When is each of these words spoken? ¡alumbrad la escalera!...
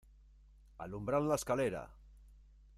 ¡alumbrad 0.85 1.21
la 1.27 1.35
escalera!... 1.35 1.87